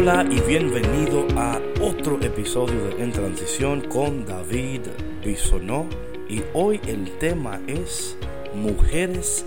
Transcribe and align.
Hola 0.00 0.24
y 0.30 0.40
bienvenido 0.42 1.26
a 1.36 1.60
otro 1.80 2.20
episodio 2.20 2.84
de 2.84 3.02
En 3.02 3.10
Transición 3.10 3.80
con 3.88 4.24
David 4.24 4.82
Bisonó 5.24 5.88
y 6.28 6.40
hoy 6.54 6.80
el 6.86 7.18
tema 7.18 7.58
es 7.66 8.16
Mujeres 8.54 9.44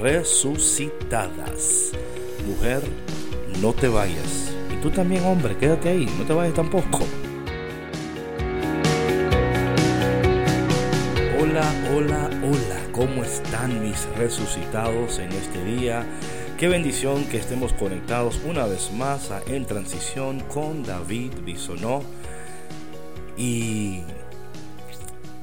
resucitadas. 0.00 1.92
Mujer, 2.46 2.80
no 3.60 3.74
te 3.74 3.88
vayas. 3.88 4.54
Y 4.72 4.80
tú 4.80 4.88
también, 4.88 5.22
hombre, 5.22 5.54
quédate 5.58 5.90
ahí, 5.90 6.08
no 6.18 6.24
te 6.24 6.32
vayas 6.32 6.54
tampoco. 6.54 7.00
Hola, 11.38 11.74
hola, 11.94 12.30
hola, 12.42 12.80
¿cómo 12.92 13.22
están 13.22 13.82
mis 13.82 14.08
resucitados 14.16 15.18
en 15.18 15.30
este 15.32 15.62
día? 15.62 16.06
Qué 16.60 16.68
bendición 16.68 17.24
que 17.24 17.38
estemos 17.38 17.72
conectados 17.72 18.38
una 18.44 18.66
vez 18.66 18.92
más 18.92 19.30
En 19.46 19.64
Transición 19.64 20.40
con 20.40 20.82
David 20.82 21.32
Bisonó. 21.42 22.02
Y 23.38 24.02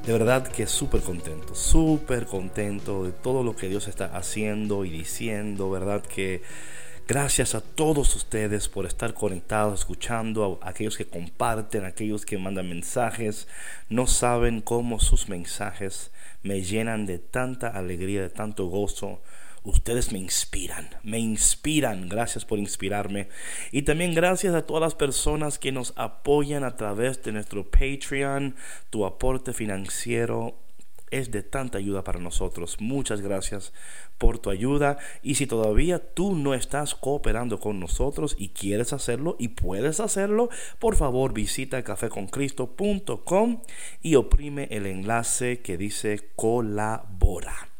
de 0.06 0.14
verdad 0.14 0.48
que 0.48 0.68
súper 0.68 1.02
contento, 1.02 1.56
súper 1.56 2.28
contento 2.28 3.04
de 3.04 3.14
todo 3.14 3.44
lo 3.44 3.56
que 3.56 3.68
Dios 3.68 3.88
está 3.88 4.16
haciendo 4.16 4.86
y 4.86 4.92
diciendo, 4.92 5.72
¿verdad? 5.72 6.04
Que 6.04 6.44
gracias 7.08 7.56
a 7.56 7.62
todos 7.62 8.16
ustedes 8.16 8.70
por 8.70 8.86
estar 8.86 9.16
conectados, 9.16 9.80
escuchando, 9.80 10.60
a 10.62 10.70
aquellos 10.70 10.98
que 10.98 11.08
comparten, 11.08 11.84
a 11.84 11.88
aquellos 11.88 12.28
que 12.28 12.38
mandan 12.38 12.70
mensajes. 12.70 13.48
No 13.90 14.06
saben 14.06 14.62
cómo 14.62 15.00
sus 15.00 15.30
mensajes 15.30 16.12
me 16.44 16.62
llenan 16.62 17.08
de 17.08 17.18
tanta 17.18 17.70
alegría, 17.70 18.22
de 18.22 18.30
tanto 18.30 18.68
gozo 18.68 19.20
Ustedes 19.68 20.14
me 20.14 20.20
inspiran, 20.20 20.88
me 21.04 21.20
inspiran. 21.20 22.08
Gracias 22.08 22.46
por 22.46 22.58
inspirarme. 22.58 23.28
Y 23.74 23.82
también 23.82 24.14
gracias 24.14 24.56
a 24.56 24.66
todas 24.66 24.82
las 24.82 24.96
personas 24.96 25.60
que 25.60 25.74
nos 25.74 25.92
apoyan 25.98 26.64
a 26.64 26.78
través 26.78 27.22
de 27.24 27.34
nuestro 27.34 27.70
Patreon. 27.70 28.56
Tu 28.90 29.06
aporte 29.06 29.52
financiero 29.52 30.56
es 31.12 31.32
de 31.32 31.44
tanta 31.44 31.80
ayuda 31.80 32.06
para 32.06 32.22
nosotros. 32.22 32.78
Muchas 32.80 33.20
gracias 33.20 33.74
por 34.18 34.40
tu 34.40 34.52
ayuda. 34.52 35.00
Y 35.22 35.36
si 35.36 35.48
todavía 35.48 36.14
tú 36.14 36.34
no 36.34 36.54
estás 36.54 36.96
cooperando 36.96 37.60
con 37.60 37.82
nosotros 37.82 38.38
y 38.40 38.50
quieres 38.50 38.94
hacerlo 38.94 39.36
y 39.38 39.50
puedes 39.50 40.00
hacerlo, 40.00 40.48
por 40.80 40.96
favor 40.96 41.34
visita 41.34 41.84
cafeconcristo.com 41.84 43.62
y 44.02 44.16
oprime 44.16 44.70
el 44.72 44.86
enlace 44.86 45.60
que 45.60 45.76
dice 45.78 46.30
colabora. 46.38 47.77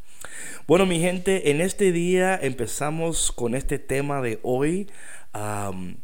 Bueno, 0.68 0.86
mi 0.86 1.00
gente, 1.00 1.52
en 1.52 1.62
este 1.62 1.92
día 1.92 2.38
empezamos 2.42 3.32
con 3.32 3.56
este 3.56 3.80
tema 3.80 4.22
de 4.22 4.40
hoy 4.44 4.90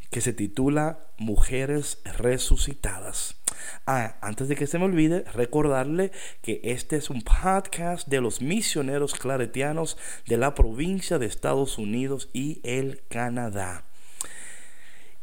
que 0.09 0.21
se 0.21 0.33
titula 0.33 0.99
Mujeres 1.17 1.99
Resucitadas. 2.17 3.35
Ah, 3.85 4.15
antes 4.21 4.47
de 4.47 4.55
que 4.55 4.67
se 4.67 4.77
me 4.77 4.85
olvide, 4.85 5.23
recordarle 5.33 6.11
que 6.41 6.61
este 6.63 6.97
es 6.97 7.09
un 7.09 7.21
podcast 7.23 8.07
de 8.07 8.21
los 8.21 8.41
misioneros 8.41 9.15
claretianos 9.15 9.97
de 10.27 10.37
la 10.37 10.53
provincia 10.53 11.17
de 11.17 11.25
Estados 11.25 11.77
Unidos 11.77 12.29
y 12.33 12.59
el 12.63 13.01
Canadá. 13.09 13.85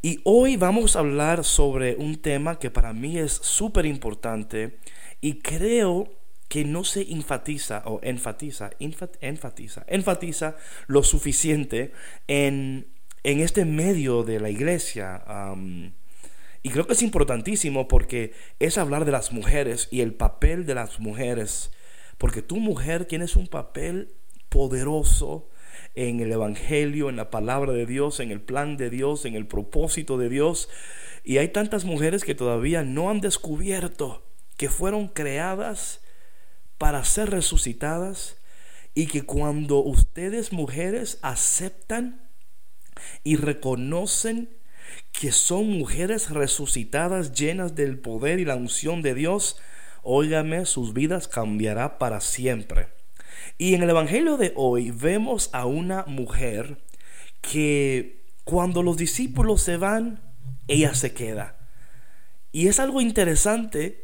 Y 0.02 0.20
hoy 0.24 0.56
vamos 0.56 0.96
a 0.96 1.00
hablar 1.00 1.44
sobre 1.44 1.94
un 1.96 2.20
tema 2.20 2.58
que 2.58 2.70
para 2.70 2.92
mí 2.92 3.18
es 3.18 3.32
súper 3.32 3.86
importante 3.86 4.78
y 5.20 5.40
creo 5.40 6.19
que 6.50 6.64
no 6.64 6.82
se 6.82 7.02
enfatiza 7.12 7.84
o 7.86 8.00
enfatiza, 8.02 8.72
enfatiza, 8.80 9.84
enfatiza 9.86 10.56
lo 10.88 11.04
suficiente 11.04 11.92
en, 12.26 12.88
en 13.22 13.38
este 13.38 13.64
medio 13.64 14.24
de 14.24 14.40
la 14.40 14.50
iglesia. 14.50 15.22
y 16.64 16.70
creo 16.70 16.88
que 16.88 16.94
es 16.94 17.02
importantísimo 17.02 17.86
porque 17.86 18.32
es 18.58 18.78
hablar 18.78 19.04
de 19.04 19.12
las 19.12 19.30
mujeres 19.30 19.86
y 19.92 20.00
el 20.00 20.12
papel 20.12 20.66
de 20.66 20.74
las 20.74 20.98
mujeres. 20.98 21.70
Porque 22.18 22.42
tu 22.42 22.56
mujer 22.56 23.04
tienes 23.04 23.36
un 23.36 23.46
papel 23.46 24.12
poderoso 24.48 25.48
en 25.94 26.18
el 26.18 26.32
Evangelio, 26.32 27.10
en 27.10 27.16
la 27.16 27.30
palabra 27.30 27.72
de 27.72 27.86
Dios, 27.86 28.18
en 28.18 28.32
el 28.32 28.40
plan 28.40 28.76
de 28.76 28.90
Dios, 28.90 29.24
en 29.24 29.36
el 29.36 29.46
propósito 29.46 30.18
de 30.18 30.28
Dios. 30.28 30.68
Y 31.22 31.38
hay 31.38 31.46
tantas 31.46 31.84
mujeres 31.84 32.24
que 32.24 32.34
todavía 32.34 32.82
no 32.82 33.08
han 33.08 33.20
descubierto 33.20 34.26
que 34.56 34.68
fueron 34.68 35.06
creadas 35.06 36.00
para 36.80 37.04
ser 37.04 37.28
resucitadas 37.28 38.38
y 38.94 39.06
que 39.08 39.20
cuando 39.20 39.80
ustedes 39.80 40.50
mujeres 40.50 41.18
aceptan 41.20 42.22
y 43.22 43.36
reconocen 43.36 44.48
que 45.12 45.30
son 45.30 45.68
mujeres 45.68 46.30
resucitadas 46.30 47.34
llenas 47.34 47.74
del 47.74 47.98
poder 47.98 48.40
y 48.40 48.46
la 48.46 48.56
unción 48.56 49.02
de 49.02 49.12
Dios, 49.12 49.60
óigame, 50.02 50.64
sus 50.64 50.94
vidas 50.94 51.28
cambiará 51.28 51.98
para 51.98 52.22
siempre. 52.22 52.88
Y 53.58 53.74
en 53.74 53.82
el 53.82 53.90
Evangelio 53.90 54.38
de 54.38 54.54
hoy 54.56 54.90
vemos 54.90 55.50
a 55.52 55.66
una 55.66 56.06
mujer 56.06 56.82
que 57.42 58.22
cuando 58.44 58.82
los 58.82 58.96
discípulos 58.96 59.60
se 59.60 59.76
van, 59.76 60.22
ella 60.66 60.94
se 60.94 61.12
queda. 61.12 61.58
Y 62.52 62.68
es 62.68 62.80
algo 62.80 63.02
interesante 63.02 64.02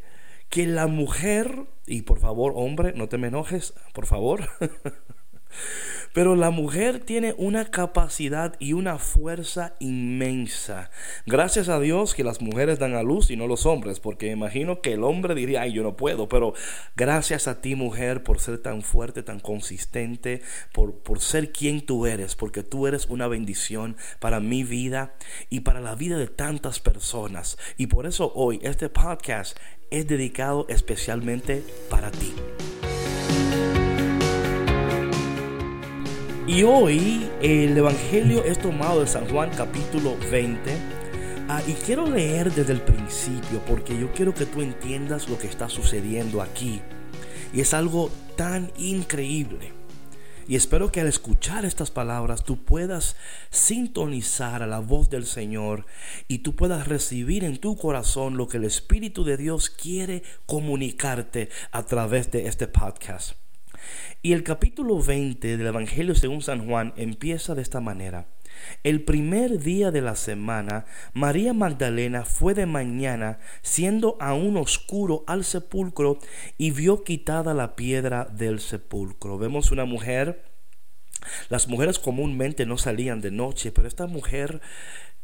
que 0.49 0.67
la 0.67 0.87
mujer, 0.87 1.67
y 1.87 2.03
por 2.03 2.19
favor 2.19 2.53
hombre, 2.57 2.93
no 2.95 3.09
te 3.09 3.19
me 3.19 3.29
enojes, 3.29 3.75
por 3.93 4.07
favor, 4.07 4.49
Pero 6.13 6.35
la 6.35 6.49
mujer 6.49 7.01
tiene 7.01 7.35
una 7.37 7.67
capacidad 7.67 8.57
y 8.59 8.73
una 8.73 8.99
fuerza 8.99 9.75
inmensa. 9.81 10.91
Gracias 11.27 11.69
a 11.69 11.79
Dios 11.79 12.15
que 12.15 12.25
las 12.25 12.41
mujeres 12.41 12.79
dan 12.79 12.95
a 12.95 13.03
luz 13.03 13.31
y 13.31 13.37
no 13.37 13.47
los 13.47 13.67
hombres, 13.67 14.01
porque 14.01 14.31
imagino 14.31 14.81
que 14.81 14.95
el 14.95 15.05
hombre 15.05 15.35
diría, 15.35 15.61
ay, 15.61 15.75
yo 15.75 15.83
no 15.83 15.95
puedo, 15.97 16.27
pero 16.27 16.55
gracias 16.97 17.49
a 17.49 17.61
ti 17.61 17.75
mujer 17.75 18.23
por 18.23 18.41
ser 18.41 18.57
tan 18.63 18.81
fuerte, 18.81 19.23
tan 19.23 19.41
consistente, 19.41 20.41
por, 20.73 20.95
por 21.01 21.21
ser 21.21 21.53
quien 21.53 21.85
tú 21.85 22.07
eres, 22.07 22.35
porque 22.35 22.63
tú 22.63 22.87
eres 22.87 23.07
una 23.11 23.29
bendición 23.29 23.99
para 24.19 24.41
mi 24.41 24.65
vida 24.65 25.17
y 25.51 25.61
para 25.61 25.81
la 25.81 25.97
vida 25.97 26.17
de 26.17 26.29
tantas 26.29 26.81
personas. 26.81 27.59
Y 27.77 27.89
por 27.89 28.07
eso 28.07 28.33
hoy 28.35 28.59
este 28.63 28.89
podcast 28.89 29.59
es 29.91 30.07
dedicado 30.07 30.65
especialmente 30.71 31.63
para 31.91 32.11
ti. 32.11 32.33
Y 36.49 36.63
hoy 36.63 37.29
el 37.43 37.77
Evangelio 37.77 38.45
es 38.45 38.61
tomado 38.61 39.01
de 39.01 39.09
San 39.09 39.29
Juan 39.29 39.51
capítulo 39.57 40.17
20. 40.31 40.61
Ah, 41.49 41.61
y 41.67 41.73
quiero 41.73 42.09
leer 42.09 42.53
desde 42.53 42.73
el 42.73 42.83
principio 42.83 43.61
porque 43.67 43.99
yo 43.99 44.13
quiero 44.13 44.33
que 44.33 44.47
tú 44.47 44.63
entiendas 44.63 45.29
lo 45.29 45.39
que 45.39 45.49
está 45.49 45.69
sucediendo 45.69 46.41
aquí. 46.41 46.83
Y 47.53 47.63
es 47.63 47.75
algo 47.75 48.13
tan 48.37 48.71
increíble. 48.79 49.73
Y 50.47 50.55
espero 50.55 50.93
que 50.93 51.01
al 51.01 51.09
escuchar 51.09 51.65
estas 51.65 51.91
palabras 51.91 52.45
tú 52.45 52.65
puedas 52.65 53.17
sintonizar 53.51 54.63
a 54.63 54.69
la 54.69 54.79
voz 54.79 55.11
del 55.11 55.27
Señor 55.27 55.85
y 56.29 56.39
tú 56.39 56.55
puedas 56.55 56.87
recibir 56.87 57.43
en 57.43 57.59
tu 57.59 57.77
corazón 57.77 58.37
lo 58.37 58.47
que 58.47 58.59
el 58.59 58.65
Espíritu 58.65 59.25
de 59.25 59.37
Dios 59.37 59.69
quiere 59.69 60.23
comunicarte 60.47 61.49
a 61.73 61.83
través 61.83 62.31
de 62.31 62.47
este 62.47 62.69
podcast. 62.69 63.46
Y 64.23 64.33
el 64.33 64.43
capítulo 64.43 65.01
20 65.01 65.57
del 65.57 65.67
Evangelio 65.67 66.15
según 66.15 66.43
San 66.43 66.67
Juan 66.67 66.93
empieza 66.97 67.55
de 67.55 67.63
esta 67.63 67.81
manera. 67.81 68.27
El 68.83 69.03
primer 69.03 69.59
día 69.59 69.91
de 69.91 70.01
la 70.01 70.17
semana, 70.17 70.87
María 71.13 71.53
Magdalena 71.53 72.25
fue 72.25 72.55
de 72.55 72.67
mañana, 72.67 73.39
siendo 73.63 74.17
aún 74.21 74.57
oscuro, 74.57 75.25
al 75.27 75.45
sepulcro 75.45 76.19
y 76.59 76.71
vio 76.71 77.05
quitada 77.05 77.55
la 77.55 77.77
piedra 77.77 78.25
del 78.25 78.61
sepulcro. 78.61 79.39
Vemos 79.39 79.71
una 79.71 79.85
mujer, 79.85 80.45
las 81.49 81.69
mujeres 81.69 81.99
comúnmente 81.99 82.67
no 82.67 82.79
salían 82.79 83.21
de 83.21 83.31
noche, 83.31 83.73
pero 83.73 83.89
esta 83.89 84.07
mujer, 84.07 84.61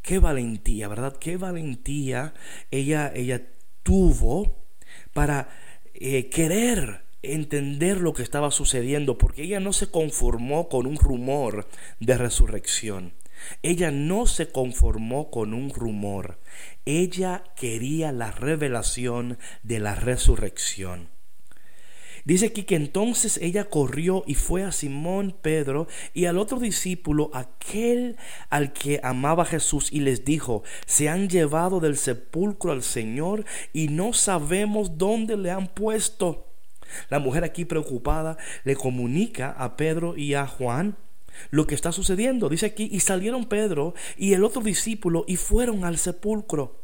qué 0.03 0.19
valentía, 0.19 0.89
¿verdad? 0.89 1.17
Qué 1.19 1.37
valentía 1.37 2.35
ella, 2.71 3.13
ella 3.15 3.43
tuvo 3.83 4.65
para 5.13 5.49
eh, 5.95 6.29
querer 6.29 7.02
entender 7.23 8.01
lo 8.01 8.13
que 8.13 8.23
estaba 8.23 8.51
sucediendo, 8.51 9.19
porque 9.19 9.45
ella 9.45 9.61
no 9.61 9.73
se 9.73 9.91
conformó 9.91 10.69
con 10.69 10.87
un 10.87 10.97
rumor 10.97 11.69
de 12.01 12.19
resurrección. 12.19 13.15
Ella 13.63 13.91
no 13.91 14.27
se 14.27 14.51
conformó 14.51 15.31
con 15.31 15.55
un 15.55 15.71
rumor. 15.71 16.39
Ella 16.85 17.45
quería 17.57 18.13
la 18.13 18.31
revelación 18.31 19.39
de 19.63 19.81
la 19.81 19.95
resurrección. 19.95 21.09
Dice 22.25 22.47
aquí 22.47 22.63
que 22.63 22.77
entonces 22.77 23.37
ella 23.43 23.65
corrió 23.65 24.23
y 24.29 24.37
fue 24.37 24.63
a 24.63 24.71
Simón 24.71 25.35
Pedro 25.43 25.89
y 26.15 26.27
al 26.27 26.39
otro 26.39 26.61
discípulo, 26.61 27.31
aquel 27.35 28.17
al 28.49 28.73
que 28.73 29.01
amaba 29.03 29.45
Jesús, 29.45 29.93
y 29.93 30.01
les 30.01 30.25
dijo, 30.25 30.63
se 30.87 31.09
han 31.09 31.29
llevado 31.29 31.81
del 31.81 31.97
sepulcro 31.97 32.71
al 32.71 32.85
Señor 32.85 33.45
y 33.73 33.89
no 33.89 34.13
sabemos 34.13 34.99
dónde 34.99 35.37
le 35.37 35.51
han 35.51 35.67
puesto. 35.67 36.52
La 37.09 37.19
mujer 37.19 37.45
aquí 37.45 37.65
preocupada 37.65 38.37
le 38.65 38.77
comunica 38.77 39.51
a 39.51 39.77
Pedro 39.77 40.17
y 40.17 40.35
a 40.35 40.47
Juan 40.47 40.97
lo 41.51 41.67
que 41.67 41.75
está 41.75 41.93
sucediendo. 41.93 42.49
Dice 42.49 42.67
aquí, 42.67 42.89
y 42.91 43.01
salieron 43.01 43.47
Pedro 43.47 43.95
y 44.17 44.35
el 44.35 44.45
otro 44.45 44.63
discípulo 44.63 45.25
y 45.27 45.37
fueron 45.37 45.85
al 45.85 45.99
sepulcro. 45.99 46.81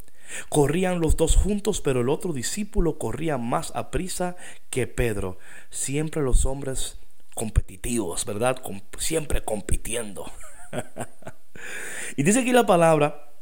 Corrían 0.49 1.00
los 1.00 1.16
dos 1.16 1.37
juntos, 1.37 1.81
pero 1.81 2.02
el 2.02 2.08
otro 2.08 2.32
discípulo 2.32 2.99
corría 2.99 3.38
más 3.38 3.72
a 3.75 3.90
prisa 3.90 4.37
que 4.70 4.87
Pedro. 4.87 5.38
Siempre 5.70 6.22
los 6.22 6.44
hombres 6.44 6.99
competitivos, 7.34 8.25
¿verdad? 8.25 8.61
siempre 8.99 9.43
compitiendo. 9.43 10.31
y 12.16 12.22
dice 12.25 12.40
aquí 12.40 12.52
la 12.52 12.66
palabra 12.66 13.32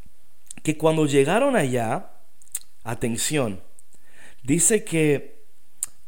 que 0.62 0.77
cuando 0.77 1.07
llegaron 1.07 1.57
allá, 1.57 2.11
atención, 2.85 3.62
dice 4.43 4.85
que 4.85 5.36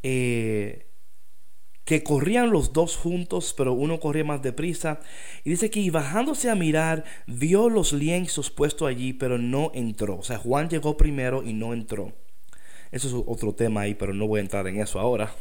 eh, 0.02 0.86
que 1.84 2.02
corrían 2.02 2.50
los 2.50 2.74
dos 2.74 2.96
juntos, 2.96 3.54
pero 3.56 3.72
uno 3.72 3.98
corría 3.98 4.24
más 4.24 4.42
deprisa. 4.42 5.00
Y 5.42 5.50
dice 5.50 5.70
que 5.70 5.90
bajándose 5.90 6.50
a 6.50 6.54
mirar, 6.54 7.04
vio 7.26 7.70
los 7.70 7.94
lienzos 7.94 8.50
puestos 8.50 8.88
allí, 8.88 9.14
pero 9.14 9.38
no 9.38 9.70
entró. 9.74 10.18
O 10.18 10.22
sea, 10.22 10.36
Juan 10.36 10.68
llegó 10.68 10.98
primero 10.98 11.42
y 11.42 11.54
no 11.54 11.72
entró. 11.72 12.12
Eso 12.90 13.08
es 13.08 13.24
otro 13.26 13.54
tema 13.54 13.82
ahí, 13.82 13.94
pero 13.94 14.12
no 14.12 14.26
voy 14.26 14.38
a 14.38 14.42
entrar 14.42 14.66
en 14.68 14.80
eso 14.80 15.00
ahora. 15.00 15.32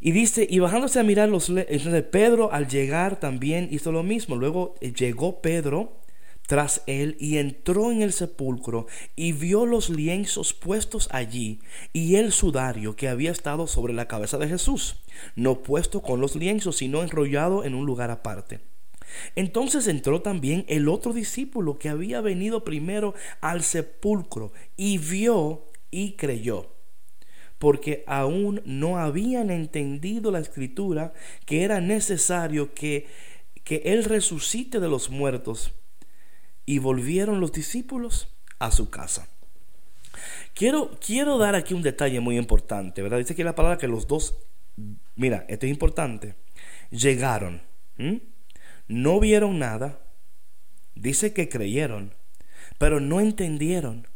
Y 0.00 0.12
dice, 0.12 0.46
y 0.48 0.58
bajándose 0.60 1.00
a 1.00 1.02
mirar 1.02 1.28
los... 1.28 1.48
Entonces 1.48 2.02
Pedro 2.02 2.52
al 2.52 2.68
llegar 2.68 3.18
también 3.18 3.68
hizo 3.70 3.90
lo 3.90 4.02
mismo. 4.02 4.36
Luego 4.36 4.74
eh, 4.80 4.92
llegó 4.92 5.40
Pedro 5.40 6.00
tras 6.48 6.82
él 6.86 7.14
y 7.20 7.36
entró 7.36 7.92
en 7.92 8.00
el 8.00 8.14
sepulcro 8.14 8.86
y 9.16 9.32
vio 9.32 9.66
los 9.66 9.90
lienzos 9.90 10.54
puestos 10.54 11.06
allí 11.12 11.60
y 11.92 12.14
el 12.14 12.32
sudario 12.32 12.96
que 12.96 13.08
había 13.08 13.30
estado 13.30 13.66
sobre 13.66 13.92
la 13.92 14.08
cabeza 14.08 14.38
de 14.38 14.48
Jesús, 14.48 14.96
no 15.36 15.62
puesto 15.62 16.00
con 16.00 16.22
los 16.22 16.36
lienzos, 16.36 16.78
sino 16.78 17.02
enrollado 17.02 17.64
en 17.64 17.74
un 17.74 17.84
lugar 17.84 18.10
aparte. 18.10 18.60
Entonces 19.36 19.86
entró 19.88 20.22
también 20.22 20.64
el 20.68 20.88
otro 20.88 21.12
discípulo 21.12 21.78
que 21.78 21.90
había 21.90 22.22
venido 22.22 22.64
primero 22.64 23.12
al 23.42 23.62
sepulcro 23.62 24.50
y 24.74 24.96
vio 24.96 25.66
y 25.90 26.12
creyó, 26.12 26.72
porque 27.58 28.04
aún 28.06 28.62
no 28.64 28.96
habían 28.96 29.50
entendido 29.50 30.30
la 30.30 30.38
escritura 30.38 31.12
que 31.44 31.64
era 31.64 31.82
necesario 31.82 32.72
que, 32.72 33.06
que 33.64 33.82
él 33.84 34.04
resucite 34.04 34.80
de 34.80 34.88
los 34.88 35.10
muertos 35.10 35.74
y 36.68 36.80
volvieron 36.80 37.40
los 37.40 37.50
discípulos 37.50 38.28
a 38.58 38.70
su 38.70 38.90
casa. 38.90 39.26
Quiero, 40.52 40.90
quiero 41.00 41.38
dar 41.38 41.54
aquí 41.54 41.72
un 41.72 41.80
detalle 41.80 42.20
muy 42.20 42.36
importante, 42.36 43.00
¿verdad? 43.00 43.16
Dice 43.16 43.34
que 43.34 43.42
la 43.42 43.54
palabra 43.54 43.78
que 43.78 43.88
los 43.88 44.06
dos, 44.06 44.34
mira, 45.16 45.46
esto 45.48 45.64
es 45.64 45.72
importante, 45.72 46.34
llegaron, 46.90 47.62
no 48.86 49.18
vieron 49.18 49.58
nada, 49.58 49.98
dice 50.94 51.32
que 51.32 51.48
creyeron, 51.48 52.12
pero 52.76 53.00
no 53.00 53.20
entendieron 53.20 54.06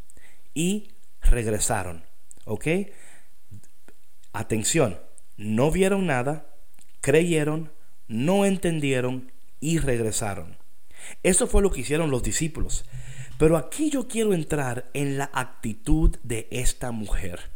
y 0.52 0.90
regresaron, 1.22 2.04
¿ok? 2.44 2.66
Atención, 4.34 5.00
no 5.38 5.70
vieron 5.70 6.04
nada, 6.04 6.54
creyeron, 7.00 7.72
no 8.08 8.44
entendieron 8.44 9.32
y 9.58 9.78
regresaron. 9.78 10.61
Eso 11.22 11.46
fue 11.46 11.62
lo 11.62 11.70
que 11.70 11.80
hicieron 11.80 12.10
los 12.10 12.22
discípulos. 12.22 12.84
Pero 13.38 13.56
aquí 13.56 13.90
yo 13.90 14.08
quiero 14.08 14.34
entrar 14.34 14.90
en 14.94 15.18
la 15.18 15.30
actitud 15.32 16.16
de 16.22 16.46
esta 16.50 16.92
mujer. 16.92 17.50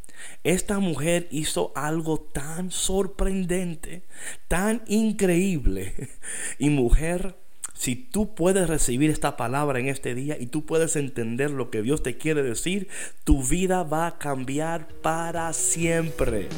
Esta 0.45 0.79
mujer 0.79 1.29
hizo 1.31 1.73
algo 1.75 2.19
tan 2.21 2.71
sorprendente, 2.71 4.03
tan 4.49 4.83
increíble. 4.87 6.11
Y 6.59 6.71
mujer, 6.71 7.37
si 7.75 7.95
tú 7.95 8.35
puedes 8.35 8.69
recibir 8.69 9.11
esta 9.11 9.37
palabra 9.37 9.79
en 9.79 9.89
este 9.89 10.15
día 10.15 10.37
y 10.41 10.47
tú 10.47 10.65
puedes 10.65 10.97
entender 10.97 11.51
lo 11.51 11.71
que 11.71 11.83
Dios 11.83 12.03
te 12.03 12.17
quiere 12.17 12.43
decir, 12.43 12.89
tu 13.25 13.43
vida 13.43 13.83
va 13.83 14.07
a 14.07 14.19
cambiar 14.19 14.89
para 15.03 15.53
siempre. 15.53 16.49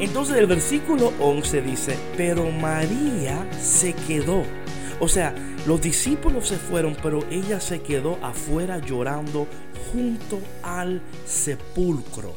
Entonces 0.00 0.36
el 0.36 0.46
versículo 0.46 1.12
11 1.18 1.62
dice, 1.62 1.98
pero 2.16 2.50
María 2.52 3.50
se 3.52 3.94
quedó. 3.94 4.44
O 5.00 5.08
sea, 5.08 5.34
los 5.66 5.80
discípulos 5.80 6.48
se 6.48 6.56
fueron, 6.56 6.96
pero 7.02 7.24
ella 7.30 7.60
se 7.60 7.82
quedó 7.82 8.16
afuera 8.22 8.78
llorando 8.78 9.48
junto 9.92 10.40
al 10.62 11.02
sepulcro. 11.26 12.32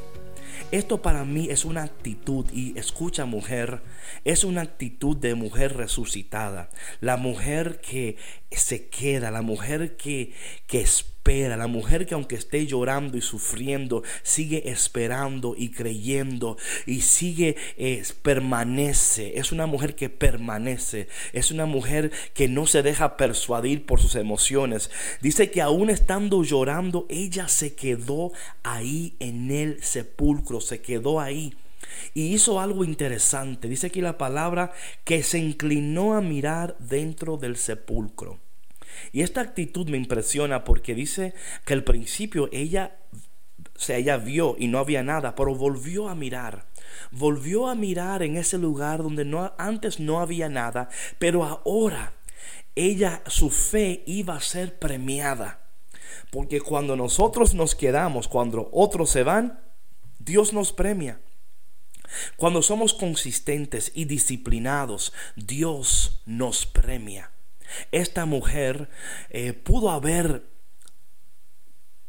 Esto 0.72 1.02
para 1.04 1.24
mí 1.24 1.50
es 1.50 1.66
una 1.66 1.84
actitud, 1.84 2.46
y 2.52 2.78
escucha 2.80 3.26
mujer, 3.26 3.82
es 4.24 4.44
una 4.44 4.62
actitud 4.62 5.18
de 5.18 5.36
mujer 5.36 5.76
resucitada. 5.76 6.70
La 7.00 7.18
mujer 7.18 7.80
que 7.82 8.18
se 8.52 8.88
queda, 8.88 9.30
la 9.32 9.42
mujer 9.42 9.98
que, 9.98 10.34
que 10.68 10.82
espera 10.82 11.12
espera, 11.22 11.56
la 11.56 11.68
mujer 11.68 12.08
que 12.08 12.16
aunque 12.16 12.36
esté 12.36 12.66
llorando 12.66 13.16
y 13.16 13.22
sufriendo, 13.22 14.02
sigue 14.24 14.72
esperando 14.72 15.54
y 15.56 15.70
creyendo 15.70 16.58
y 16.88 17.02
sigue, 17.02 17.56
eh, 17.78 18.04
permanece. 18.24 19.38
Es 19.38 19.52
una 19.52 19.68
mujer 19.68 19.96
que 19.96 20.10
permanece. 20.10 21.08
Es 21.32 21.52
una 21.52 21.68
mujer 21.68 22.12
que 22.34 22.48
no 22.48 22.66
se 22.66 22.82
deja 22.82 23.18
persuadir 23.18 23.86
por 23.86 24.00
sus 24.00 24.16
emociones. 24.16 24.90
Dice 25.22 25.52
que 25.52 25.62
aún 25.62 25.92
estando 25.92 26.44
llorando, 26.44 27.06
ella 27.08 27.48
se 27.48 27.76
quedó 27.76 28.32
ahí 28.64 29.16
en 29.20 29.52
el 29.52 29.84
sepulcro, 29.84 30.60
se 30.60 30.82
quedó 30.82 31.20
ahí. 31.20 31.54
Y 32.16 32.34
hizo 32.34 32.60
algo 32.60 32.84
interesante. 32.84 33.68
Dice 33.68 33.88
aquí 33.88 34.02
la 34.02 34.18
palabra 34.18 34.74
que 35.04 35.22
se 35.22 35.38
inclinó 35.38 36.16
a 36.16 36.22
mirar 36.22 36.76
dentro 36.80 37.38
del 37.38 37.58
sepulcro. 37.58 38.40
Y 39.12 39.22
esta 39.22 39.42
actitud 39.42 39.88
me 39.90 39.98
impresiona 39.98 40.64
porque 40.64 40.96
dice 40.96 41.34
que 41.66 41.74
al 41.74 41.84
principio 41.84 42.50
ella, 42.52 42.98
o 43.76 43.80
sea, 43.80 43.98
ella 43.98 44.18
vio 44.18 44.56
y 44.58 44.68
no 44.68 44.80
había 44.80 45.04
nada, 45.04 45.36
pero 45.36 45.56
volvió 45.56 46.10
a 46.10 46.16
mirar. 46.16 46.66
Volvió 47.12 47.68
a 47.68 47.76
mirar 47.76 48.24
en 48.24 48.38
ese 48.38 48.58
lugar 48.58 49.04
donde 49.04 49.26
no, 49.26 49.54
antes 49.58 50.00
no 50.00 50.20
había 50.20 50.50
nada, 50.50 50.90
pero 51.20 51.44
ahora 51.44 52.14
ella, 52.76 53.22
su 53.28 53.50
fe 53.50 54.04
iba 54.06 54.36
a 54.36 54.42
ser 54.42 54.80
premiada. 54.80 55.62
Porque 56.30 56.62
cuando 56.62 56.96
nosotros 56.96 57.54
nos 57.54 57.76
quedamos, 57.76 58.28
cuando 58.28 58.70
otros 58.72 59.10
se 59.10 59.24
van, 59.24 59.60
Dios 60.20 60.54
nos 60.54 60.72
premia. 60.72 61.20
Cuando 62.38 62.62
somos 62.62 62.94
consistentes 62.94 63.92
y 63.94 64.06
disciplinados, 64.06 65.14
Dios 65.36 66.22
nos 66.26 66.66
premia. 66.66 67.31
Esta 67.92 68.26
mujer 68.26 68.90
eh, 69.30 69.54
pudo 69.54 69.92
haber 69.92 70.44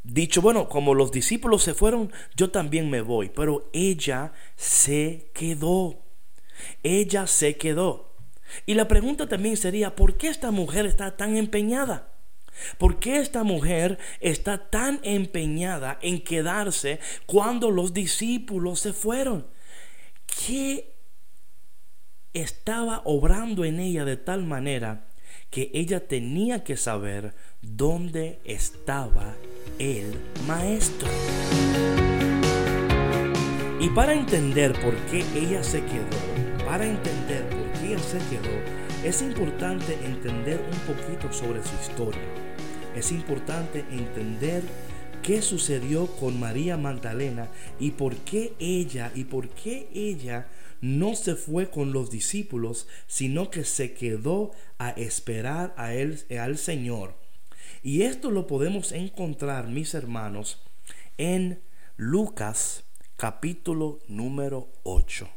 dicho, 0.02 0.42
bueno, 0.42 0.68
como 0.68 0.94
los 0.94 1.12
discípulos 1.12 1.62
se 1.62 1.74
fueron, 1.74 2.12
yo 2.36 2.50
también 2.50 2.90
me 2.90 3.00
voy, 3.00 3.30
pero 3.30 3.70
ella 3.72 4.32
se 4.56 5.30
quedó. 5.34 6.02
Ella 6.82 7.26
se 7.26 7.56
quedó. 7.56 8.14
Y 8.66 8.74
la 8.74 8.88
pregunta 8.88 9.28
también 9.28 9.56
sería, 9.56 9.96
¿por 9.96 10.16
qué 10.16 10.28
esta 10.28 10.50
mujer 10.50 10.86
está 10.86 11.16
tan 11.16 11.36
empeñada? 11.36 12.08
¿Por 12.78 12.98
qué 12.98 13.16
esta 13.16 13.44
mujer 13.44 13.98
está 14.20 14.70
tan 14.70 15.00
empeñada 15.02 15.98
en 16.02 16.22
quedarse 16.22 17.00
cuando 17.26 17.70
los 17.70 17.94
discípulos 17.94 18.80
se 18.80 18.92
fueron? 18.92 19.46
¿Qué 20.26 20.94
estaba 22.34 23.02
obrando 23.04 23.64
en 23.64 23.80
ella 23.80 24.04
de 24.04 24.16
tal 24.16 24.44
manera 24.44 25.08
que 25.52 25.70
ella 25.74 26.00
tenía 26.08 26.64
que 26.64 26.78
saber 26.78 27.34
dónde 27.60 28.40
estaba 28.42 29.34
el 29.78 30.18
maestro. 30.48 31.10
Y 33.78 33.90
para 33.90 34.14
entender 34.14 34.72
por 34.80 34.96
qué 35.10 35.22
ella 35.36 35.62
se 35.62 35.84
quedó, 35.84 36.64
para 36.64 36.86
entender 36.86 37.46
por 37.50 37.70
qué 37.78 37.88
ella 37.88 37.98
se 37.98 38.16
quedó, 38.30 39.04
es 39.04 39.20
importante 39.20 39.92
entender 40.06 40.58
un 40.72 40.94
poquito 40.94 41.30
sobre 41.30 41.62
su 41.62 41.74
historia. 41.82 42.22
Es 42.96 43.12
importante 43.12 43.84
entender 43.90 44.62
qué 45.22 45.40
sucedió 45.40 46.08
con 46.16 46.40
María 46.40 46.76
Magdalena 46.76 47.48
y 47.78 47.92
por 47.92 48.16
qué 48.16 48.54
ella 48.58 49.12
y 49.14 49.24
por 49.24 49.48
qué 49.50 49.88
ella 49.94 50.48
no 50.80 51.14
se 51.14 51.36
fue 51.36 51.70
con 51.70 51.92
los 51.92 52.10
discípulos, 52.10 52.88
sino 53.06 53.50
que 53.50 53.64
se 53.64 53.94
quedó 53.94 54.50
a 54.78 54.90
esperar 54.90 55.74
a 55.76 55.94
él, 55.94 56.18
al 56.40 56.58
Señor. 56.58 57.14
Y 57.84 58.02
esto 58.02 58.30
lo 58.30 58.48
podemos 58.48 58.90
encontrar, 58.90 59.68
mis 59.68 59.94
hermanos, 59.94 60.60
en 61.18 61.62
Lucas 61.96 62.84
capítulo 63.16 64.00
número 64.08 64.72
8. 64.82 65.28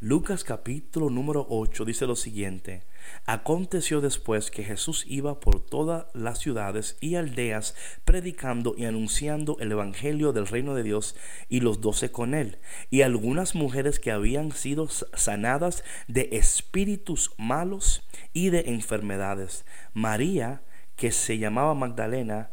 Lucas 0.00 0.42
capítulo 0.42 1.10
número 1.10 1.46
8 1.50 1.84
dice 1.84 2.06
lo 2.06 2.16
siguiente. 2.16 2.82
Aconteció 3.26 4.00
después 4.00 4.50
que 4.50 4.64
Jesús 4.64 5.04
iba 5.08 5.40
por 5.40 5.64
todas 5.64 6.06
las 6.14 6.38
ciudades 6.38 6.96
y 7.00 7.16
aldeas 7.16 7.74
predicando 8.04 8.74
y 8.76 8.84
anunciando 8.84 9.56
el 9.60 9.72
Evangelio 9.72 10.32
del 10.32 10.46
reino 10.46 10.74
de 10.74 10.82
Dios 10.82 11.16
y 11.48 11.60
los 11.60 11.80
doce 11.80 12.10
con 12.10 12.34
él, 12.34 12.58
y 12.90 13.02
algunas 13.02 13.54
mujeres 13.54 13.98
que 13.98 14.12
habían 14.12 14.52
sido 14.52 14.88
sanadas 14.88 15.84
de 16.08 16.28
espíritus 16.32 17.32
malos 17.36 18.06
y 18.32 18.50
de 18.50 18.60
enfermedades. 18.66 19.64
María, 19.92 20.62
que 20.96 21.12
se 21.12 21.38
llamaba 21.38 21.74
Magdalena, 21.74 22.50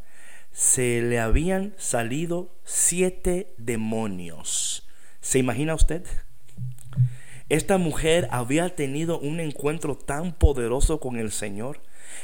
se 0.51 1.01
le 1.01 1.19
habían 1.19 1.73
salido 1.77 2.55
siete 2.63 3.55
demonios. 3.57 4.87
¿Se 5.21 5.39
imagina 5.39 5.73
usted? 5.73 6.05
Esta 7.49 7.77
mujer 7.77 8.27
había 8.31 8.75
tenido 8.75 9.19
un 9.19 9.39
encuentro 9.39 9.95
tan 9.97 10.33
poderoso 10.33 10.99
con 10.99 11.17
el 11.17 11.31
Señor. 11.31 11.81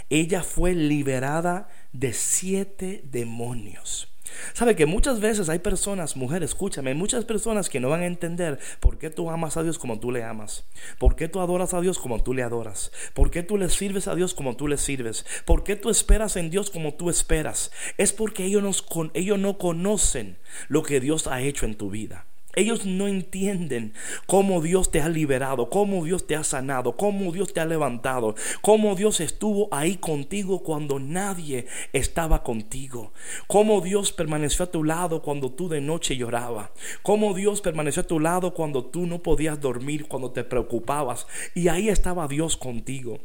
Ella 0.09 0.43
fue 0.43 0.73
liberada 0.73 1.67
de 1.91 2.13
siete 2.13 3.03
demonios. 3.05 4.09
Sabe 4.53 4.75
que 4.75 4.85
muchas 4.85 5.19
veces 5.19 5.49
hay 5.49 5.59
personas, 5.59 6.15
mujeres, 6.15 6.51
escúchame, 6.51 6.93
muchas 6.93 7.25
personas 7.25 7.69
que 7.69 7.79
no 7.79 7.89
van 7.89 8.01
a 8.01 8.05
entender 8.05 8.59
por 8.79 8.97
qué 8.97 9.09
tú 9.09 9.29
amas 9.29 9.57
a 9.57 9.63
Dios 9.63 9.79
como 9.79 9.99
tú 9.99 10.11
le 10.11 10.23
amas, 10.23 10.65
por 10.97 11.15
qué 11.15 11.27
tú 11.27 11.39
adoras 11.39 11.73
a 11.73 11.81
Dios 11.81 11.99
como 11.99 12.21
tú 12.21 12.33
le 12.33 12.43
adoras, 12.43 12.91
por 13.13 13.31
qué 13.31 13.43
tú 13.43 13.57
le 13.57 13.69
sirves 13.69 14.07
a 14.07 14.15
Dios 14.15 14.33
como 14.33 14.55
tú 14.55 14.67
le 14.67 14.77
sirves, 14.77 15.25
por 15.45 15.63
qué 15.63 15.75
tú 15.75 15.89
esperas 15.89 16.35
en 16.35 16.49
Dios 16.49 16.69
como 16.69 16.93
tú 16.93 17.09
esperas. 17.09 17.71
Es 17.97 18.13
porque 18.13 18.45
ellos, 18.45 18.85
ellos 19.13 19.39
no 19.39 19.57
conocen 19.57 20.37
lo 20.67 20.83
que 20.83 20.99
Dios 20.99 21.27
ha 21.27 21.41
hecho 21.41 21.65
en 21.65 21.75
tu 21.75 21.89
vida. 21.89 22.25
Ellos 22.55 22.85
no 22.85 23.07
entienden 23.07 23.93
cómo 24.25 24.61
Dios 24.61 24.89
te 24.89 25.01
ha 25.01 25.09
liberado, 25.09 25.69
cómo 25.69 26.03
Dios 26.03 26.25
te 26.25 26.35
ha 26.35 26.43
sanado, 26.43 26.97
cómo 26.97 27.31
Dios 27.31 27.53
te 27.53 27.59
ha 27.59 27.65
levantado, 27.65 28.35
cómo 28.61 28.95
Dios 28.95 29.19
estuvo 29.19 29.67
ahí 29.71 29.97
contigo 29.97 30.63
cuando 30.63 30.99
nadie 30.99 31.67
estaba 31.93 32.43
contigo, 32.43 33.13
cómo 33.47 33.81
Dios 33.81 34.11
permaneció 34.11 34.65
a 34.65 34.71
tu 34.71 34.83
lado 34.83 35.21
cuando 35.21 35.51
tú 35.51 35.69
de 35.69 35.79
noche 35.79 36.17
lloraba, 36.17 36.71
cómo 37.03 37.35
Dios 37.35 37.61
permaneció 37.61 38.01
a 38.01 38.07
tu 38.07 38.19
lado 38.19 38.55
cuando 38.55 38.83
tú 38.83 39.05
no 39.05 39.19
podías 39.19 39.61
dormir, 39.61 40.07
cuando 40.07 40.31
te 40.31 40.43
preocupabas 40.43 41.27
y 41.53 41.67
ahí 41.67 41.89
estaba 41.89 42.27
Dios 42.27 42.57
contigo. 42.57 43.19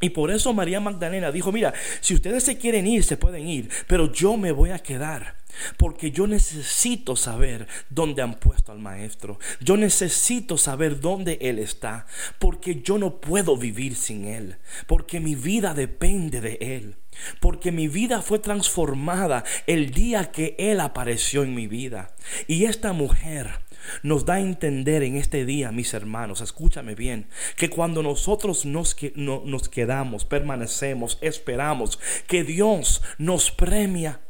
Y 0.00 0.10
por 0.10 0.30
eso 0.30 0.52
María 0.52 0.80
Magdalena 0.80 1.32
dijo, 1.32 1.52
mira, 1.52 1.72
si 2.00 2.14
ustedes 2.14 2.44
se 2.44 2.58
quieren 2.58 2.86
ir, 2.86 3.04
se 3.04 3.16
pueden 3.16 3.48
ir, 3.48 3.68
pero 3.86 4.12
yo 4.12 4.36
me 4.36 4.52
voy 4.52 4.70
a 4.70 4.78
quedar. 4.78 5.36
Porque 5.76 6.10
yo 6.10 6.26
necesito 6.26 7.16
saber 7.16 7.66
dónde 7.90 8.22
han 8.22 8.34
puesto 8.34 8.70
al 8.72 8.78
maestro. 8.78 9.38
Yo 9.60 9.76
necesito 9.76 10.56
saber 10.56 11.00
dónde 11.00 11.38
él 11.40 11.58
está. 11.58 12.06
Porque 12.38 12.80
yo 12.82 12.98
no 12.98 13.20
puedo 13.20 13.56
vivir 13.56 13.96
sin 13.96 14.26
él. 14.26 14.56
Porque 14.86 15.20
mi 15.20 15.34
vida 15.34 15.74
depende 15.74 16.40
de 16.40 16.58
él. 16.60 16.96
Porque 17.40 17.72
mi 17.72 17.88
vida 17.88 18.22
fue 18.22 18.38
transformada 18.38 19.44
el 19.66 19.90
día 19.90 20.30
que 20.30 20.54
él 20.58 20.80
apareció 20.80 21.42
en 21.42 21.54
mi 21.54 21.66
vida. 21.66 22.14
Y 22.46 22.64
esta 22.64 22.92
mujer 22.92 23.60
nos 24.02 24.24
da 24.24 24.34
a 24.34 24.40
entender 24.40 25.02
en 25.02 25.16
este 25.16 25.44
día, 25.44 25.72
mis 25.72 25.94
hermanos, 25.94 26.40
escúchame 26.40 26.94
bien, 26.94 27.28
que 27.56 27.70
cuando 27.70 28.02
nosotros 28.02 28.64
nos, 28.66 28.96
nos 29.14 29.68
quedamos, 29.68 30.24
permanecemos, 30.24 31.18
esperamos, 31.20 31.98
que 32.26 32.44
Dios 32.44 33.02
nos 33.18 33.50
premia. 33.50 34.20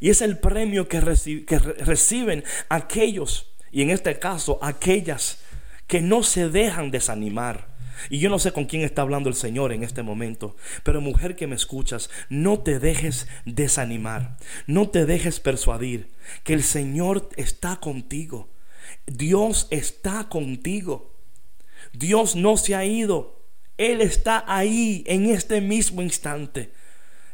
Y 0.00 0.10
es 0.10 0.20
el 0.20 0.38
premio 0.38 0.88
que, 0.88 1.00
que 1.46 1.58
reciben 1.58 2.44
aquellos, 2.68 3.52
y 3.70 3.82
en 3.82 3.90
este 3.90 4.18
caso 4.18 4.58
aquellas 4.62 5.38
que 5.86 6.00
no 6.00 6.22
se 6.22 6.48
dejan 6.48 6.90
desanimar. 6.90 7.74
Y 8.10 8.18
yo 8.18 8.28
no 8.28 8.38
sé 8.38 8.52
con 8.52 8.66
quién 8.66 8.82
está 8.82 9.02
hablando 9.02 9.28
el 9.28 9.34
Señor 9.34 9.72
en 9.72 9.82
este 9.82 10.02
momento, 10.02 10.56
pero 10.82 11.00
mujer 11.00 11.36
que 11.36 11.46
me 11.46 11.56
escuchas, 11.56 12.10
no 12.28 12.60
te 12.60 12.78
dejes 12.78 13.28
desanimar, 13.44 14.36
no 14.66 14.88
te 14.90 15.06
dejes 15.06 15.40
persuadir 15.40 16.10
que 16.42 16.54
el 16.54 16.62
Señor 16.62 17.28
está 17.36 17.76
contigo. 17.76 18.48
Dios 19.06 19.68
está 19.70 20.28
contigo. 20.28 21.12
Dios 21.92 22.36
no 22.36 22.56
se 22.56 22.74
ha 22.74 22.84
ido. 22.84 23.40
Él 23.76 24.00
está 24.00 24.44
ahí 24.46 25.04
en 25.06 25.26
este 25.26 25.60
mismo 25.60 26.02
instante. 26.02 26.70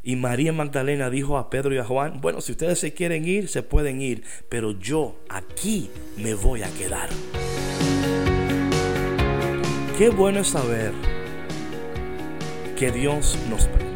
Y 0.03 0.17
María 0.17 0.53
Magdalena 0.53 1.11
dijo 1.11 1.37
a 1.37 1.51
Pedro 1.51 1.75
y 1.75 1.79
a 1.79 1.85
Juan, 1.85 2.21
bueno, 2.21 2.41
si 2.41 2.53
ustedes 2.53 2.79
se 2.79 2.95
quieren 2.95 3.27
ir, 3.27 3.49
se 3.49 3.63
pueden 3.63 4.01
ir, 4.01 4.25
pero 4.49 4.73
yo 4.73 5.21
aquí 5.29 5.91
me 6.17 6.33
voy 6.33 6.63
a 6.63 6.71
quedar. 6.71 7.11
Qué 9.99 10.09
bueno 10.09 10.41
es 10.41 10.49
saber 10.49 10.93
que 12.79 12.91
Dios 12.91 13.37
nos 13.51 13.67
premia. 13.67 13.91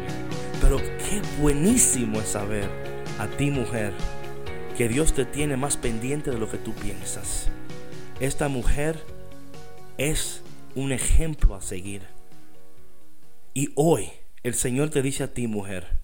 Pero 0.61 0.77
qué 0.77 1.21
buenísimo 1.41 2.21
es 2.21 2.27
saber 2.27 2.69
a 3.17 3.25
ti 3.25 3.49
mujer 3.49 3.91
que 4.77 4.87
Dios 4.87 5.13
te 5.13 5.25
tiene 5.25 5.57
más 5.57 5.77
pendiente 5.77 6.29
de 6.29 6.37
lo 6.37 6.47
que 6.47 6.59
tú 6.59 6.73
piensas. 6.73 7.49
Esta 8.21 8.47
mujer 8.47 9.03
es 9.97 10.41
un 10.73 10.93
ejemplo 10.93 11.53
a 11.53 11.61
seguir. 11.61 12.03
Y 13.53 13.73
hoy 13.75 14.09
el 14.43 14.53
Señor 14.53 14.89
te 14.89 15.01
dice 15.01 15.23
a 15.23 15.33
ti, 15.33 15.47
mujer, 15.47 15.99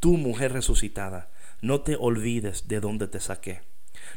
tú 0.00 0.16
mujer 0.16 0.54
resucitada, 0.54 1.30
no 1.60 1.82
te 1.82 1.96
olvides 1.96 2.66
de 2.66 2.80
dónde 2.80 3.08
te 3.08 3.20
saqué. 3.20 3.60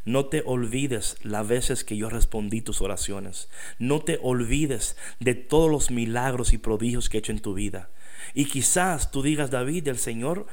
No 0.05 0.27
te 0.27 0.41
olvides 0.45 1.17
las 1.21 1.45
veces 1.45 1.83
que 1.83 1.97
yo 1.97 2.09
respondí 2.09 2.61
tus 2.61 2.81
oraciones. 2.81 3.49
No 3.77 3.99
te 3.99 4.19
olvides 4.23 4.95
de 5.19 5.35
todos 5.35 5.69
los 5.69 5.91
milagros 5.91 6.53
y 6.53 6.57
prodigios 6.57 7.09
que 7.09 7.17
he 7.17 7.19
hecho 7.19 7.33
en 7.33 7.41
tu 7.41 7.53
vida. 7.53 7.89
Y 8.35 8.45
quizás 8.45 9.11
tú 9.11 9.21
digas, 9.21 9.51
David, 9.51 9.89
el 9.89 9.97
Señor 9.97 10.47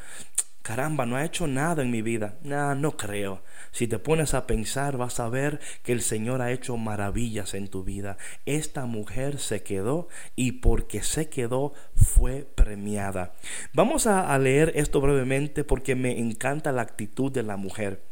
caramba, 0.63 1.05
no 1.05 1.17
ha 1.17 1.25
hecho 1.25 1.47
nada 1.47 1.83
en 1.83 1.91
mi 1.91 2.03
vida. 2.03 2.39
No, 2.43 2.75
no 2.75 2.97
creo. 2.97 3.43
Si 3.75 3.89
te 3.89 3.99
pones 3.99 4.35
a 4.35 4.47
pensar, 4.47 4.97
vas 4.97 5.19
a 5.19 5.29
ver 5.29 5.59
que 5.83 5.91
el 5.91 6.01
Señor 6.01 6.43
ha 6.43 6.53
hecho 6.53 6.77
maravillas 6.77 7.55
en 7.55 7.67
tu 7.67 7.83
vida. 7.83 8.19
Esta 8.47 8.87
mujer 8.87 9.41
se 9.41 9.65
quedó 9.65 10.07
y 10.37 10.53
porque 10.53 11.03
se 11.03 11.29
quedó 11.29 11.73
fue 11.97 12.47
premiada. 12.55 13.35
Vamos 13.73 14.07
a, 14.07 14.39
leer 14.39 14.71
esto 14.77 15.01
brevemente 15.01 15.65
porque 15.65 15.97
me 15.97 16.21
encanta 16.21 16.71
la 16.71 16.83
actitud 16.83 17.33
de 17.33 17.43
la 17.43 17.57
mujer. 17.57 18.05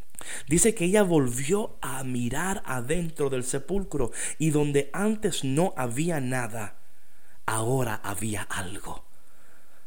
Dice 0.49 0.75
que 0.75 0.87
ella 0.87 1.05
volvió 1.05 1.77
a 1.81 2.03
mirar 2.03 2.65
adentro 2.67 3.31
del 3.31 3.45
sepulcro 3.45 4.11
y 4.41 4.51
donde 4.51 4.91
antes 4.93 5.45
no 5.45 5.75
había 5.77 6.21
nada, 6.21 6.75
ahora 7.47 8.01
había 8.03 8.43
algo. 8.43 9.12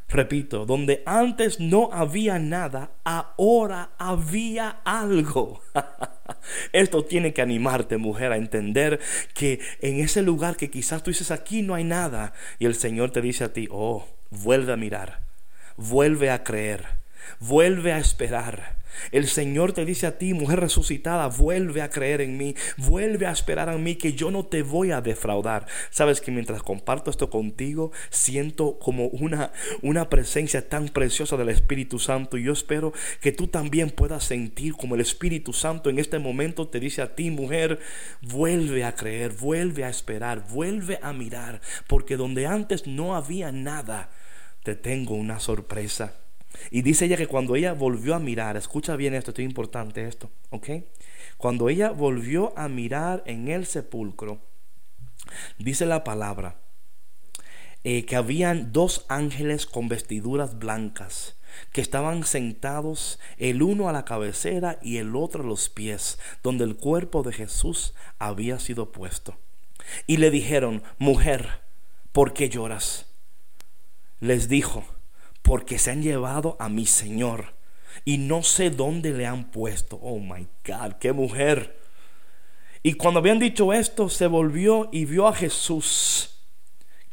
Repito, 0.07 0.65
donde 0.65 1.01
antes 1.05 1.59
no 1.59 1.89
había 1.91 2.37
nada, 2.37 2.91
ahora 3.03 3.91
había 3.97 4.81
algo. 4.85 5.61
Esto 6.73 7.03
tiene 7.03 7.33
que 7.33 7.41
animarte, 7.41 7.97
mujer, 7.97 8.31
a 8.31 8.37
entender 8.37 8.99
que 9.33 9.59
en 9.81 9.99
ese 9.99 10.21
lugar 10.21 10.57
que 10.57 10.69
quizás 10.69 11.01
tú 11.01 11.09
dices 11.09 11.31
aquí 11.31 11.63
no 11.63 11.73
hay 11.73 11.83
nada, 11.83 12.33
y 12.59 12.65
el 12.65 12.75
Señor 12.75 13.11
te 13.11 13.21
dice 13.21 13.45
a 13.45 13.53
ti, 13.53 13.67
oh, 13.71 14.07
vuelve 14.29 14.73
a 14.73 14.77
mirar, 14.77 15.21
vuelve 15.75 16.29
a 16.29 16.43
creer, 16.43 16.85
vuelve 17.39 17.93
a 17.93 17.97
esperar. 17.97 18.85
El 19.11 19.27
Señor 19.27 19.73
te 19.73 19.85
dice 19.85 20.07
a 20.07 20.17
ti, 20.17 20.33
mujer 20.33 20.59
resucitada, 20.59 21.27
vuelve 21.27 21.81
a 21.81 21.89
creer 21.89 22.21
en 22.21 22.37
mí, 22.37 22.55
vuelve 22.77 23.25
a 23.25 23.31
esperar 23.31 23.69
en 23.69 23.83
mí 23.83 23.95
que 23.95 24.13
yo 24.13 24.31
no 24.31 24.45
te 24.45 24.63
voy 24.63 24.91
a 24.91 25.01
defraudar. 25.01 25.67
Sabes 25.89 26.21
que 26.21 26.31
mientras 26.31 26.63
comparto 26.63 27.09
esto 27.09 27.29
contigo, 27.29 27.91
siento 28.09 28.79
como 28.79 29.07
una, 29.07 29.51
una 29.81 30.09
presencia 30.09 30.67
tan 30.67 30.89
preciosa 30.89 31.37
del 31.37 31.49
Espíritu 31.49 31.99
Santo 31.99 32.37
y 32.37 32.43
yo 32.43 32.53
espero 32.53 32.93
que 33.21 33.31
tú 33.31 33.47
también 33.47 33.89
puedas 33.89 34.23
sentir 34.23 34.73
como 34.73 34.95
el 34.95 35.01
Espíritu 35.01 35.53
Santo 35.53 35.89
en 35.89 35.99
este 35.99 36.19
momento 36.19 36.67
te 36.67 36.79
dice 36.79 37.01
a 37.01 37.15
ti, 37.15 37.31
mujer, 37.31 37.79
vuelve 38.21 38.83
a 38.83 38.95
creer, 38.95 39.33
vuelve 39.33 39.83
a 39.83 39.89
esperar, 39.89 40.47
vuelve 40.47 40.99
a 41.01 41.13
mirar, 41.13 41.61
porque 41.87 42.17
donde 42.17 42.47
antes 42.47 42.87
no 42.87 43.15
había 43.15 43.51
nada, 43.51 44.09
te 44.63 44.75
tengo 44.75 45.15
una 45.15 45.39
sorpresa. 45.39 46.24
Y 46.71 46.81
dice 46.81 47.05
ella 47.05 47.17
que 47.17 47.27
cuando 47.27 47.55
ella 47.55 47.73
volvió 47.73 48.15
a 48.15 48.19
mirar, 48.19 48.57
escucha 48.57 48.95
bien 48.95 49.13
esto, 49.13 49.31
esto 49.31 49.41
es 49.41 49.47
importante 49.47 50.07
esto, 50.07 50.29
¿ok? 50.49 50.69
Cuando 51.37 51.69
ella 51.69 51.91
volvió 51.91 52.57
a 52.57 52.67
mirar 52.69 53.23
en 53.25 53.47
el 53.47 53.65
sepulcro, 53.65 54.39
dice 55.59 55.85
la 55.85 56.03
palabra, 56.03 56.57
eh, 57.83 58.05
que 58.05 58.15
habían 58.15 58.71
dos 58.71 59.05
ángeles 59.09 59.65
con 59.65 59.87
vestiduras 59.87 60.57
blancas 60.57 61.35
que 61.71 61.81
estaban 61.81 62.23
sentados 62.23 63.19
el 63.37 63.61
uno 63.61 63.89
a 63.89 63.93
la 63.93 64.05
cabecera 64.05 64.79
y 64.81 64.97
el 64.97 65.15
otro 65.15 65.43
a 65.43 65.47
los 65.47 65.69
pies, 65.69 66.19
donde 66.43 66.63
el 66.63 66.75
cuerpo 66.75 67.23
de 67.23 67.33
Jesús 67.33 67.93
había 68.19 68.59
sido 68.59 68.91
puesto. 68.91 69.37
Y 70.07 70.17
le 70.17 70.31
dijeron, 70.31 70.83
mujer, 70.97 71.61
¿por 72.11 72.33
qué 72.33 72.49
lloras? 72.49 73.07
Les 74.19 74.49
dijo, 74.49 74.83
porque 75.45 75.77
se 75.77 75.91
han 75.91 76.01
llevado 76.01 76.57
a 76.59 76.69
mi 76.69 76.87
Señor 76.87 77.53
y 78.03 78.17
no 78.17 78.41
sé 78.41 78.71
dónde 78.71 79.11
le 79.11 79.27
han 79.27 79.51
puesto. 79.51 79.99
Oh 80.01 80.17
my 80.17 80.47
God, 80.65 80.93
qué 80.99 81.13
mujer. 81.13 81.79
Y 82.81 82.93
cuando 82.93 83.19
habían 83.19 83.37
dicho 83.37 83.71
esto, 83.71 84.09
se 84.09 84.25
volvió 84.25 84.89
y 84.91 85.05
vio 85.05 85.27
a 85.27 85.35
Jesús 85.35 86.41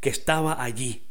que 0.01 0.09
estaba 0.09 0.63
allí, 0.63 1.07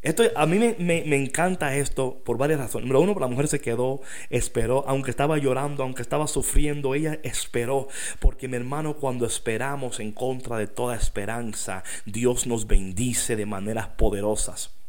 Esto, 0.00 0.22
a 0.34 0.46
mí 0.46 0.58
me, 0.58 0.74
me, 0.78 1.16
encanta 1.16 1.76
esto 1.76 2.22
por 2.24 2.38
varias 2.38 2.58
razones. 2.58 2.88
Número 2.88 3.02
uno, 3.02 3.20
la 3.20 3.26
mujer 3.28 3.46
se 3.46 3.60
quedó, 3.60 4.00
esperó, 4.30 4.82
aunque 4.88 5.10
estaba 5.10 5.36
llorando, 5.36 5.82
aunque 5.82 6.00
estaba 6.00 6.26
sufriendo, 6.26 6.94
ella 6.94 7.20
esperó. 7.22 7.86
Porque 8.18 8.48
mi 8.48 8.56
hermano, 8.56 8.96
cuando 8.96 9.26
esperamos 9.26 10.00
en 10.00 10.12
contra 10.12 10.56
de 10.56 10.68
toda 10.68 10.96
esperanza, 10.96 11.84
Dios 12.06 12.46
nos 12.46 12.66
bendice 12.66 13.36
de 13.36 13.44
maneras 13.44 13.88
poderosas. 13.88 14.79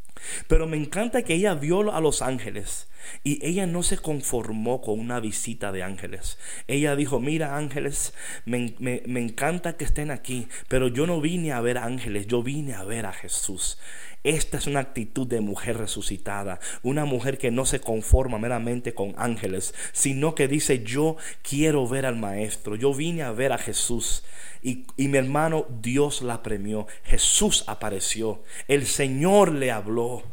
Pero 0.48 0.68
me 0.68 0.78
encanta 0.78 1.24
que 1.24 1.36
ella 1.36 1.54
vio 1.54 1.94
a 1.94 2.02
los 2.02 2.22
ángeles 2.22 2.88
y 3.24 3.46
ella 3.46 3.66
no 3.66 3.84
se 3.84 3.98
conformó 3.98 4.82
con 4.82 5.00
una 5.00 5.20
visita 5.20 5.72
de 5.72 5.84
ángeles. 5.84 6.38
Ella 6.68 6.96
dijo, 6.96 7.20
mira 7.20 7.58
ángeles, 7.58 8.14
me, 8.46 8.76
me, 8.80 9.20
encanta 9.20 9.78
que 9.78 9.86
estén 9.86 10.12
aquí, 10.12 10.48
pero 10.68 10.88
yo 10.88 11.08
no 11.08 11.22
vine 11.22 11.52
a 11.52 11.62
ver 11.62 11.78
ángeles, 11.78 12.28
yo 12.28 12.44
vine 12.44 12.74
a 12.74 12.84
ver 12.84 13.06
a 13.06 13.14
Jesús. 13.14 13.78
Esta 14.24 14.58
es 14.58 14.68
una 14.68 14.82
actitud 14.82 15.28
de 15.28 15.42
mujer 15.42 15.78
resucitada, 15.78 16.60
una 16.84 17.06
mujer 17.06 17.40
que 17.40 17.50
no 17.50 17.66
se 17.66 17.82
conforma 17.82 18.38
meramente 18.38 18.94
con 18.94 19.16
ángeles, 19.18 19.74
sino 19.94 20.36
que 20.36 20.48
dice, 20.48 20.84
yo 20.84 21.18
quiero 21.42 21.88
ver 21.88 22.06
al 22.06 22.18
Maestro, 22.18 22.76
yo 22.76 22.94
vine 22.94 23.24
a 23.24 23.32
ver 23.32 23.52
a 23.52 23.58
Jesús. 23.58 24.24
Y, 24.62 24.86
y, 24.96 25.08
mi 25.08 25.18
hermano, 25.18 25.66
Dios 25.82 26.22
la 26.22 26.44
premió, 26.44 26.86
Jesús 27.04 27.64
apareció, 27.66 28.44
el 28.68 28.86
Señor 28.86 29.52
le 29.54 29.72
habló. 29.72 30.24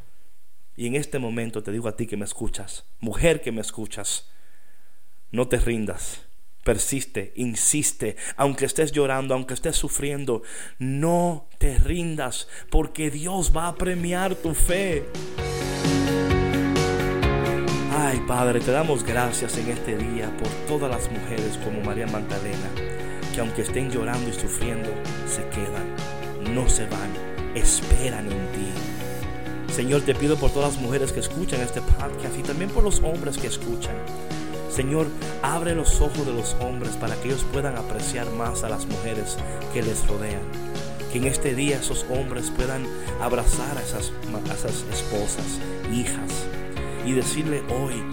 Y 0.76 0.86
en 0.86 0.94
este 0.94 1.18
momento 1.18 1.62
te 1.62 1.72
digo 1.72 1.88
a 1.88 1.96
ti 1.96 2.06
que 2.06 2.18
me 2.18 2.26
escuchas, 2.26 2.84
mujer 3.00 3.40
que 3.40 3.52
me 3.52 3.62
escuchas, 3.62 4.28
no 5.32 5.48
te 5.48 5.58
rindas, 5.58 6.27
persiste, 6.68 7.32
insiste, 7.36 8.16
aunque 8.36 8.66
estés 8.66 8.92
llorando, 8.92 9.32
aunque 9.32 9.54
estés 9.54 9.74
sufriendo, 9.74 10.42
no 10.78 11.48
te 11.56 11.78
rindas, 11.78 12.46
porque 12.68 13.10
Dios 13.10 13.56
va 13.56 13.68
a 13.68 13.74
premiar 13.74 14.34
tu 14.34 14.52
fe. 14.52 15.06
Ay 17.90 18.22
Padre, 18.28 18.60
te 18.60 18.70
damos 18.70 19.02
gracias 19.02 19.56
en 19.56 19.70
este 19.70 19.96
día 19.96 20.30
por 20.36 20.48
todas 20.68 20.90
las 20.90 21.10
mujeres 21.10 21.58
como 21.64 21.80
María 21.80 22.06
Magdalena, 22.06 22.68
que 23.34 23.40
aunque 23.40 23.62
estén 23.62 23.90
llorando 23.90 24.28
y 24.28 24.34
sufriendo, 24.34 24.90
se 25.26 25.48
quedan, 25.48 26.54
no 26.54 26.68
se 26.68 26.84
van, 26.84 27.10
esperan 27.54 28.30
en 28.30 28.52
ti 28.52 28.98
Señor, 29.78 30.02
te 30.02 30.14
pido 30.14 30.36
por 30.36 30.50
todas 30.50 30.74
las 30.74 30.82
mujeres 30.82 31.12
que 31.12 31.20
escuchan 31.20 31.60
este 31.60 31.80
podcast 31.80 32.36
y 32.38 32.42
también 32.42 32.68
por 32.68 32.82
los 32.82 33.00
hombres 33.00 33.38
que 33.38 33.46
escuchan. 33.46 33.94
Señor, 34.78 35.08
abre 35.42 35.74
los 35.74 36.00
ojos 36.00 36.24
de 36.24 36.32
los 36.32 36.54
hombres 36.60 36.92
para 36.92 37.16
que 37.16 37.26
ellos 37.26 37.44
puedan 37.52 37.76
apreciar 37.76 38.30
más 38.30 38.62
a 38.62 38.68
las 38.68 38.86
mujeres 38.86 39.36
que 39.74 39.82
les 39.82 40.06
rodean. 40.06 40.40
Que 41.10 41.18
en 41.18 41.24
este 41.24 41.56
día 41.56 41.80
esos 41.80 42.06
hombres 42.08 42.52
puedan 42.56 42.86
abrazar 43.20 43.76
a 43.76 43.82
esas, 43.82 44.12
esposas, 44.92 45.58
hijas, 45.92 46.46
y 47.04 47.10
decirle 47.10 47.64
hoy, 47.68 48.04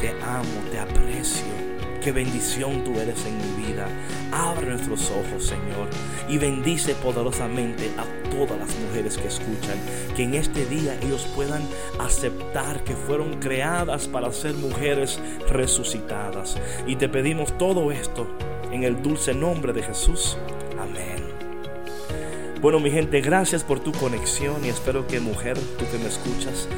te 0.00 0.10
amo, 0.22 0.70
te 0.70 0.78
aprecio, 0.78 1.52
qué 2.00 2.12
bendición 2.12 2.84
tú 2.84 2.92
eres 3.00 3.26
en 3.26 3.36
mi 3.36 3.66
vida. 3.66 3.88
Abre 4.30 4.68
nuestros 4.68 5.10
ojos, 5.10 5.44
Señor, 5.44 5.88
y 6.28 6.38
bendice 6.38 6.94
poderosamente 6.94 7.90
a 7.98 8.23
todas 8.34 8.58
las 8.58 8.76
mujeres 8.78 9.16
que 9.16 9.28
escuchan, 9.28 9.78
que 10.16 10.24
en 10.24 10.34
este 10.34 10.66
día 10.66 10.98
ellos 11.02 11.26
puedan 11.34 11.62
aceptar 11.98 12.82
que 12.84 12.94
fueron 12.94 13.40
creadas 13.40 14.08
para 14.08 14.32
ser 14.32 14.54
mujeres 14.54 15.18
resucitadas. 15.50 16.56
Y 16.86 16.96
te 16.96 17.08
pedimos 17.08 17.56
todo 17.58 17.92
esto 17.92 18.26
en 18.72 18.84
el 18.84 19.02
dulce 19.02 19.34
nombre 19.34 19.72
de 19.72 19.82
Jesús. 19.82 20.36
Amén. 20.78 21.24
Bueno, 22.60 22.80
mi 22.80 22.90
gente, 22.90 23.20
gracias 23.20 23.62
por 23.62 23.80
tu 23.80 23.92
conexión 23.92 24.64
y 24.64 24.68
espero 24.68 25.06
que 25.06 25.20
mujer, 25.20 25.56
tú 25.78 25.84
que 25.90 25.98
me 25.98 26.08
escuchas, 26.08 26.68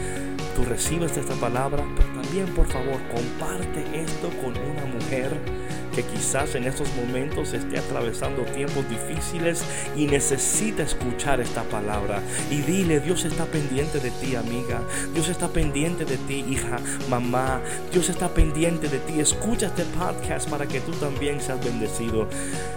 tú 0.57 0.65
recibes 0.65 1.17
esta 1.17 1.35
palabra, 1.35 1.85
pero 1.97 2.23
también 2.23 2.47
por 2.55 2.67
favor 2.67 3.01
comparte 3.15 4.03
esto 4.03 4.29
con 4.43 4.57
una 4.57 4.85
mujer 4.87 5.31
que 5.97 6.03
quizás 6.03 6.55
en 6.55 6.65
estos 6.65 6.95
momentos 6.95 7.55
esté 7.55 7.79
atravesando 7.79 8.43
tiempos 8.43 8.87
difíciles 8.91 9.65
y 9.97 10.07
necesita 10.07 10.83
escuchar 10.83 11.41
esta 11.41 11.62
palabra. 11.62 12.21
Y 12.50 12.57
dile, 12.57 13.00
Dios 13.00 13.25
está 13.25 13.47
pendiente 13.47 13.99
de 13.99 14.11
ti, 14.11 14.37
amiga. 14.37 14.83
Dios 15.15 15.31
está 15.31 15.49
pendiente 15.49 16.05
de 16.05 16.19
ti, 16.19 16.45
hija, 16.47 16.76
mamá. 17.09 17.62
Dios 17.91 18.11
está 18.11 18.29
pendiente 18.35 18.88
de 18.88 18.99
ti. 18.99 19.21
Escucha 19.21 19.69
este 19.69 19.85
podcast 19.99 20.50
para 20.50 20.67
que 20.67 20.80
tú 20.80 20.93
también 20.93 21.41
seas 21.41 21.65
bendecido. 21.65 22.28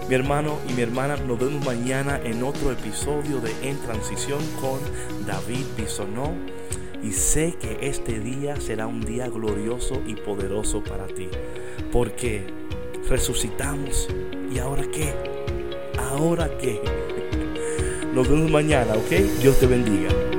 Mi 0.08 0.14
hermano 0.14 0.58
y 0.66 0.72
mi 0.72 0.80
hermana, 0.80 1.16
nos 1.18 1.38
vemos 1.38 1.62
mañana 1.62 2.18
en 2.24 2.42
otro 2.42 2.72
episodio 2.72 3.40
de 3.40 3.52
En 3.68 3.78
Transición 3.80 4.40
con 4.62 4.80
David 5.26 5.66
Bisonó. 5.76 6.32
Y 7.02 7.12
sé 7.12 7.54
que 7.60 7.78
este 7.82 8.18
día 8.18 8.56
será 8.56 8.86
un 8.86 9.00
día 9.02 9.28
glorioso 9.28 10.00
y 10.06 10.14
poderoso 10.14 10.82
para 10.82 11.06
ti. 11.06 11.28
Porque 11.92 12.59
resucitamos. 13.08 14.08
¿Y 14.52 14.58
ahora 14.58 14.84
qué? 14.92 15.14
¿Ahora 15.98 16.50
qué? 16.58 16.80
Nos 18.14 18.28
vemos 18.28 18.50
mañana, 18.50 18.94
¿ok? 18.94 19.10
Dios 19.40 19.58
te 19.58 19.66
bendiga. 19.66 20.29